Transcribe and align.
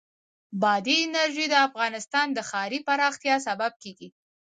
بادي 0.61 0.95
انرژي 1.05 1.45
د 1.49 1.55
افغانستان 1.67 2.27
د 2.33 2.39
ښاري 2.49 2.79
پراختیا 2.87 3.35
سبب 3.47 3.71
کېږي. 3.83 4.09